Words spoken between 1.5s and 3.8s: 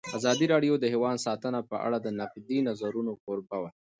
په اړه د نقدي نظرونو کوربه وه.